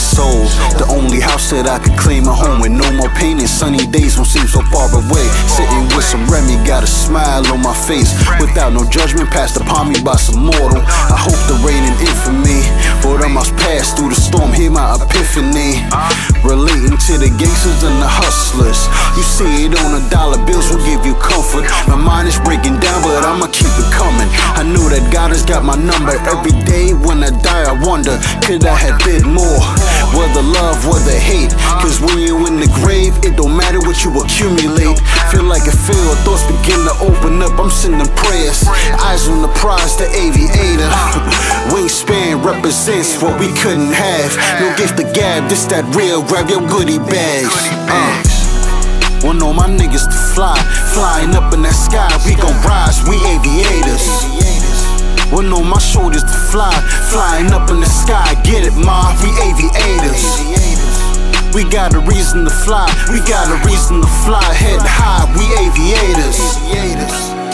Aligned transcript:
soul. 0.00 0.48
The 0.80 0.88
only 0.88 1.20
house 1.20 1.52
that 1.52 1.68
I 1.68 1.78
could 1.78 1.94
claim 2.00 2.24
a 2.24 2.32
home 2.32 2.60
with 2.64 2.72
no 2.72 2.88
more 2.96 3.12
pain 3.12 3.38
and 3.38 3.48
sunny 3.48 3.84
days 3.92 4.16
don't 4.16 4.24
seem 4.24 4.48
so 4.48 4.64
far 4.72 4.88
away. 4.88 5.26
Sitting 5.44 5.84
with 5.92 6.04
some 6.08 6.24
Remy, 6.26 6.56
got 6.64 6.82
a 6.82 6.88
smile 6.88 7.44
on 7.52 7.60
my 7.60 7.76
face. 7.76 8.16
Without 8.40 8.72
no 8.72 8.88
judgment 8.88 9.28
passed 9.28 9.60
upon 9.60 9.92
me 9.92 10.00
by 10.00 10.16
some 10.16 10.40
mortal. 10.40 10.80
I 10.80 11.18
hope 11.20 11.36
the 11.46 11.60
rain 11.60 11.84
and 11.84 11.96
infamy, 12.00 12.64
but 13.04 13.20
I 13.20 13.28
must 13.28 13.52
pass 13.60 13.92
through 13.92 14.10
the 14.10 14.18
storm, 14.18 14.52
hear 14.56 14.72
my 14.72 14.96
epiphany. 14.96 15.84
Relating 16.40 16.96
to 16.96 17.12
the 17.20 17.28
gangsters 17.36 17.84
and 17.84 18.00
the 18.00 18.08
hustlers. 18.08 18.88
You 19.14 19.24
see 19.24 19.68
it 19.68 19.76
on 19.84 19.92
the 19.92 20.02
dollar 20.08 20.40
bills 20.48 20.72
will 20.72 20.82
give 20.88 21.04
you 21.04 21.12
comfort. 21.20 21.68
My 21.84 22.00
mind 22.00 22.26
is 22.32 22.40
breaking 22.40 22.80
down, 22.80 23.04
but 23.04 23.20
I'ma 23.20 23.52
keep 23.52 23.70
it 23.76 23.89
know 25.30 25.36
God 25.36 25.36
has 25.36 25.44
got 25.46 25.64
my 25.64 25.76
number. 25.76 26.14
Every 26.26 26.54
day 26.66 26.92
when 26.92 27.22
I 27.22 27.30
die, 27.30 27.64
I 27.70 27.74
wonder, 27.86 28.18
could 28.42 28.64
I 28.66 28.74
have 28.74 28.98
did 29.02 29.24
more? 29.26 29.62
Whether 30.14 30.42
love, 30.42 30.86
whether 30.86 31.18
hate. 31.18 31.54
Cause 31.78 32.00
when 32.00 32.18
you 32.18 32.46
in 32.46 32.58
the 32.58 32.70
grave, 32.82 33.14
it 33.22 33.36
don't 33.36 33.56
matter 33.56 33.78
what 33.80 34.02
you 34.04 34.10
accumulate. 34.18 34.98
Feel 35.30 35.46
like 35.46 35.66
a 35.66 35.76
field, 35.86 36.18
thoughts 36.26 36.42
begin 36.50 36.82
to 36.86 36.94
open 37.06 37.42
up. 37.42 37.54
I'm 37.58 37.70
sending 37.70 38.10
prayers. 38.26 38.66
Eyes 39.06 39.28
on 39.28 39.42
the 39.42 39.52
prize, 39.54 39.96
the 39.96 40.10
aviator. 40.10 40.90
Wingspan 41.72 42.42
represents 42.44 43.22
what 43.22 43.38
we 43.38 43.48
couldn't 43.62 43.94
have. 43.94 44.30
No 44.58 44.74
gift 44.76 44.98
to 44.98 45.06
gab, 45.14 45.48
this 45.48 45.64
that 45.70 45.86
real. 45.94 46.22
Grab 46.22 46.50
your 46.50 46.66
goodie 46.66 46.98
bags. 46.98 47.54
Uh. 47.86 48.40
Want 49.22 49.42
all 49.42 49.52
my 49.52 49.68
niggas 49.68 50.08
to 50.08 50.18
fly, 50.34 50.56
flying 50.96 51.36
up 51.36 51.52
in 51.52 51.60
that 51.62 51.76
sky. 51.76 52.08
We 52.24 52.34
gon' 52.40 52.56
rise, 52.64 53.04
we 53.04 53.20
aviators. 53.28 54.49
Want 55.32 55.52
all 55.52 55.62
my 55.62 55.78
shoulders 55.78 56.24
to 56.24 56.36
fly, 56.50 56.74
flying 57.06 57.52
up 57.52 57.70
in 57.70 57.78
the 57.78 57.86
sky. 57.86 58.34
Get 58.42 58.66
it, 58.66 58.74
ma, 58.74 59.14
we 59.22 59.30
aviators. 59.46 60.26
We 61.54 61.62
got 61.70 61.94
a 61.94 62.00
reason 62.02 62.44
to 62.44 62.50
fly, 62.50 62.90
we 63.14 63.22
got 63.22 63.46
a 63.46 63.58
reason 63.62 64.02
to 64.02 64.10
fly. 64.26 64.42
Head 64.42 64.82
high, 64.82 65.30
we 65.38 65.46
aviators. 65.62 66.38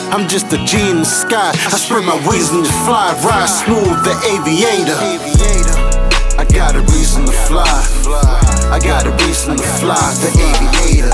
I'm 0.08 0.26
just 0.26 0.52
a 0.54 0.58
G 0.64 0.88
in 0.88 1.00
the 1.00 1.04
sky. 1.04 1.52
I 1.52 1.76
spread 1.76 2.04
my 2.04 2.16
wings 2.24 2.48
and 2.48 2.64
just 2.64 2.78
fly, 2.88 3.12
ride 3.20 3.44
smooth, 3.44 4.00
the 4.08 4.16
aviator. 4.24 4.96
I 6.40 6.44
got 6.48 6.76
a 6.76 6.80
reason 6.80 7.26
to 7.26 7.32
fly. 7.32 7.68
I 8.72 8.80
got 8.80 9.06
a 9.06 9.12
reason 9.24 9.56
to 9.56 9.62
fly, 9.80 10.00
the 10.24 10.32
aviator. 10.32 11.12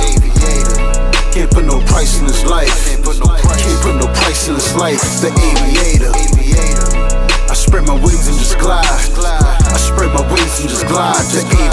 Can't 1.35 1.51
put 1.51 1.65
no 1.65 1.81
price 1.91 2.21
in 2.21 2.27
this 2.27 2.45
life. 2.45 2.71
Can't 2.87 3.03
put 3.03 3.19
no 3.19 4.07
price 4.15 4.47
in 4.47 4.55
this 4.55 4.75
life, 4.77 5.03
the 5.23 5.31
aviator. 5.35 6.42
I 6.59 7.55
spread 7.55 7.85
my 7.87 7.95
wings 7.95 8.29
and 8.29 8.39
just 8.39 8.59
glide. 8.59 8.85
I 8.85 9.79
spread 9.79 10.13
my 10.15 10.23
wings 10.33 10.61
and 10.61 10.69
just 10.69 10.87
glide, 10.87 11.25
the 11.33 11.72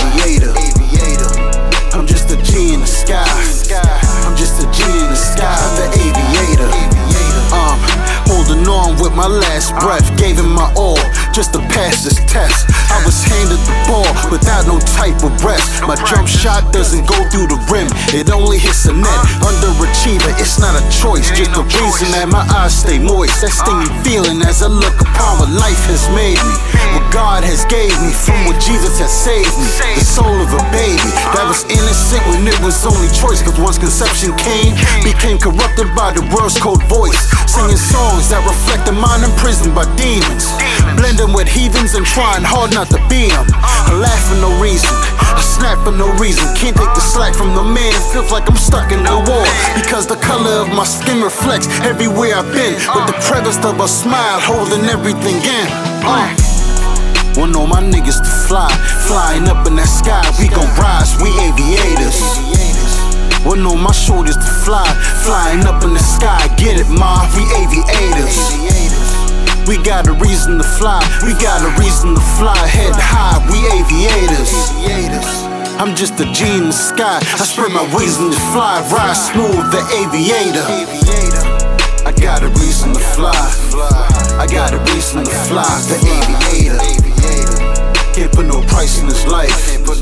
last 9.30 9.78
breath, 9.78 10.06
gave 10.18 10.38
him 10.42 10.52
my 10.52 10.72
all 10.74 11.00
just 11.32 11.54
to 11.54 11.60
pass 11.70 12.04
this 12.04 12.18
test. 12.26 12.66
I 12.90 12.98
was 13.06 13.22
handed 13.22 13.62
the 13.62 13.76
ball 13.86 14.10
without 14.34 14.66
no 14.66 14.82
type 14.98 15.22
of 15.22 15.32
rest. 15.46 15.86
My 15.86 15.96
jump 16.10 16.28
shot 16.28 16.74
doesn't 16.74 17.06
go 17.06 17.18
through 17.30 17.54
the 17.54 17.60
rim, 17.70 17.88
it 18.18 18.34
only 18.34 18.58
hits 18.58 18.84
the 18.84 18.94
net. 18.94 19.20
Underachiever, 19.46 20.34
it's 20.42 20.58
not 20.58 20.74
a 20.74 20.84
choice, 20.90 21.30
just 21.38 21.54
the 21.54 21.64
reason 21.78 22.10
that 22.18 22.28
my 22.28 22.42
eyes 22.58 22.74
stay 22.74 22.98
moist. 22.98 23.42
That 23.46 23.54
stinging 23.54 23.94
feeling 24.02 24.42
as 24.42 24.66
I 24.66 24.68
look 24.68 24.98
upon 24.98 25.38
what 25.38 25.52
life 25.54 25.86
has 25.86 26.10
made 26.18 26.42
me, 26.42 26.56
what 26.98 27.06
God 27.14 27.46
has 27.46 27.64
gave 27.70 27.94
me 28.02 28.12
from 28.12 28.50
what 28.50 28.58
Jesus 28.58 28.98
has 28.98 29.14
saved 29.14 29.54
me. 29.62 29.70
The 29.96 30.06
soul 30.06 30.34
of 30.42 30.50
a 30.50 30.64
baby 30.74 31.12
that 31.38 31.46
was 31.46 31.62
innocent 31.70 32.26
when 32.34 32.48
it 32.50 32.58
was 32.66 32.82
only 32.84 33.08
choice. 33.14 33.46
Cause 33.46 33.60
once 33.62 33.78
conception 33.78 34.34
came, 34.36 34.74
became 35.06 35.38
corrupted 35.38 35.94
by 35.94 36.10
the 36.16 36.26
world's 36.34 36.58
cold 36.58 36.82
voice. 36.90 37.30
Singing 37.46 37.78
songs 37.78 37.99
that 38.30 38.46
reflect 38.46 38.86
the 38.86 38.94
mind 38.94 39.26
imprisoned 39.26 39.74
by 39.74 39.86
demons. 39.98 40.46
Blending 40.94 41.34
with 41.34 41.50
heathens 41.50 41.98
and 41.98 42.06
trying 42.06 42.46
hard 42.46 42.74
not 42.74 42.90
to 42.94 43.02
be 43.10 43.30
them. 43.34 43.46
I 43.58 43.90
laugh 43.98 44.22
for 44.30 44.38
no 44.38 44.54
reason, 44.62 44.90
I 45.18 45.42
snap 45.42 45.82
for 45.82 45.94
no 45.94 46.14
reason. 46.22 46.46
Can't 46.54 46.78
take 46.78 46.94
the 46.94 47.02
slack 47.02 47.34
from 47.34 47.58
the 47.58 47.66
man, 47.66 47.90
it 47.90 48.06
feels 48.14 48.30
like 48.30 48.46
I'm 48.46 48.58
stuck 48.58 48.94
in 48.94 49.02
the 49.02 49.18
war. 49.18 49.46
Because 49.74 50.06
the 50.06 50.18
color 50.22 50.62
of 50.62 50.70
my 50.70 50.86
skin 50.86 51.26
reflects 51.26 51.66
everywhere 51.82 52.38
I've 52.38 52.50
been. 52.54 52.78
With 52.94 53.10
the 53.10 53.18
crevice 53.26 53.58
of 53.66 53.82
a 53.82 53.90
smile 53.90 54.40
holding 54.42 54.86
everything 54.86 55.42
in. 55.42 55.68
Uh. 56.06 56.30
Want 57.38 57.56
all 57.56 57.68
my 57.68 57.82
niggas 57.82 58.20
to 58.22 58.34
fly, 58.46 58.70
flying 59.08 59.48
up 59.48 59.66
in 59.66 59.76
that 59.78 59.90
sky. 59.90 60.22
We 60.38 60.50
gon' 60.50 60.70
rise, 60.78 61.18
we 61.22 61.30
aviators. 61.40 62.20
Want 63.46 63.64
all 63.64 63.78
my 63.78 63.94
shoulders 63.94 64.36
to 64.36 64.52
fly, 64.66 64.84
flying 65.24 65.64
up 65.64 65.84
in 65.84 65.94
the 65.94 66.04
sky. 66.04 66.44
We 69.70 69.78
got 69.78 70.08
a 70.08 70.14
reason 70.14 70.58
to 70.58 70.64
fly, 70.64 70.98
we 71.22 71.38
got 71.38 71.62
a 71.62 71.70
reason 71.78 72.16
to 72.16 72.22
fly. 72.42 72.58
Head 72.66 72.98
high, 72.98 73.38
we 73.54 73.62
aviators. 73.70 74.50
I'm 75.78 75.94
just 75.94 76.18
a 76.18 76.26
G 76.34 76.58
in 76.58 76.74
the 76.74 76.74
sky. 76.74 77.22
I 77.22 77.46
spread 77.46 77.70
my 77.70 77.86
wings 77.94 78.18
and 78.18 78.34
just 78.34 78.42
fly, 78.50 78.82
ride 78.90 79.14
smooth, 79.14 79.70
the 79.70 79.86
aviator. 79.94 80.66
I 82.02 82.10
got 82.18 82.42
a 82.42 82.50
reason 82.58 82.98
to 82.98 83.00
fly. 83.14 83.38
I 84.42 84.50
got 84.50 84.74
a 84.74 84.82
reason 84.90 85.22
to 85.22 85.36
fly, 85.46 85.70
the 85.86 86.02
aviator. 86.02 86.82
Can't 88.18 88.34
put 88.34 88.50
no 88.50 88.66
price 88.74 88.98
in 88.98 89.06
this 89.06 89.28
life. 89.30 89.54
Can't 89.70 89.86
put 89.86 90.02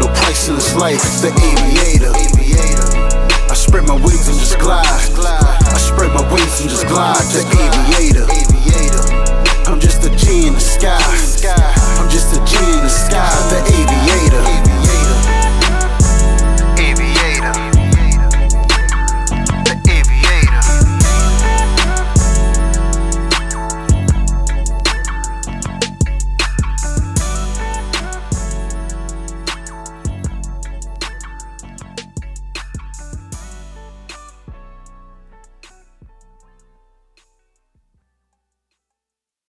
no 0.00 0.08
price 0.16 0.48
in 0.48 0.54
this 0.56 0.72
life, 0.74 1.04
the 1.20 1.28
aviator. 1.28 2.16
I 3.52 3.54
spread 3.54 3.84
my 3.84 4.00
wings 4.00 4.32
and 4.32 4.38
just 4.40 4.58
glide. 4.58 4.88
I 4.88 5.76
spread 5.76 6.08
my 6.16 6.24
wings 6.32 6.60
and 6.62 6.70
just 6.70 6.88
glide. 6.88 7.20